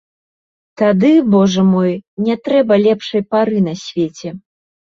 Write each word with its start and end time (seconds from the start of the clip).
Тады, 0.81 1.11
божа 1.33 1.65
мой, 1.73 1.93
не 2.31 2.39
трэба 2.47 2.73
лепшай 2.87 3.21
пары 3.37 3.57
на 3.67 3.73
свеце. 3.87 4.27